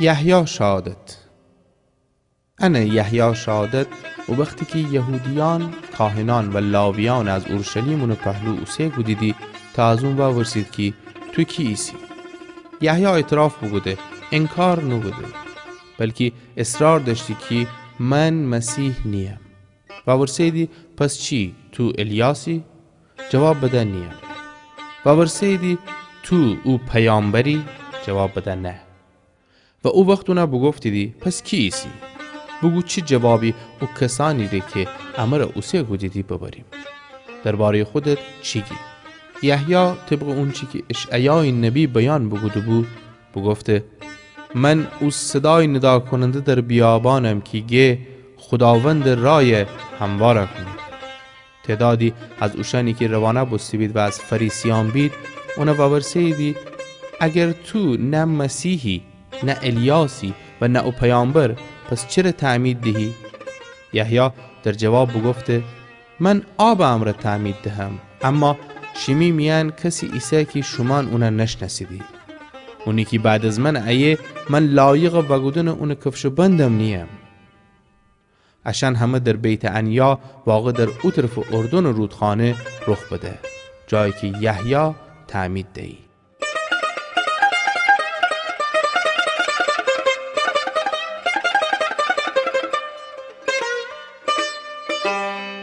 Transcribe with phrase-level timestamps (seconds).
[0.00, 1.16] یحیی شهادت.
[2.58, 3.86] انا یحیی شهادت
[4.28, 9.34] و وقتی که یهودیان کاهنان و لاویان از اورشلیم اونو پهلو اوسه گودیدی
[9.74, 10.92] تا از اون ورسید که
[11.32, 11.92] تو کی ایسی؟
[12.80, 13.98] یحیی اعتراف بگوده
[14.32, 15.26] انکار نبوده
[15.98, 17.66] بلکه اصرار داشتی که
[17.98, 19.40] من مسیح نیم.
[20.06, 22.64] و ورسیدی پس چی؟ تو الیاسی؟
[23.30, 24.10] جواب بده نیم.
[25.06, 25.78] و ورسیدی
[26.22, 27.64] تو او پیامبری؟
[28.06, 28.87] جواب بده نه.
[29.84, 31.88] و او وقت اونا بگفتی دی پس کی ایسی؟
[32.62, 36.64] بگو چی جوابی او کسانی دی که امر اوسی گودیدی ببریم.
[37.44, 38.74] درباره خودت چی گی؟
[39.42, 42.86] یحیی طبق اون چی که اشعیای نبی بیان بگوده بود
[43.34, 43.84] بگفته
[44.54, 47.98] من او صدای ندا کننده در بیابانم که گه
[48.36, 49.66] خداوند رای
[50.00, 50.78] همواره کنید
[51.64, 55.12] تعدادی از اوشانی که روانه بستی بید و از فریسیان بید
[55.56, 56.56] اونا باورسیدی
[57.20, 59.02] اگر تو نه مسیحی
[59.42, 61.56] نه الیاسی و نه او پیامبر.
[61.90, 63.14] پس چرا تعمید دهی؟
[63.92, 64.30] یحیی
[64.62, 65.62] در جواب بگفته
[66.20, 68.56] من آب امر تعمید دهم اما
[68.94, 72.02] شمی میان کسی ایسا که شمان اونا نشناسیدی.
[72.86, 74.18] اونی که بعد از من ایه
[74.50, 77.08] من لایق بگودن اون کفش بندم نیم.
[78.64, 82.54] اشان همه در بیت انیا واقع در او طرف اردن و رودخانه
[82.86, 83.38] رخ بده
[83.86, 84.94] جایی که یحیی
[85.28, 86.07] تعمید دهی.
[95.08, 95.57] Música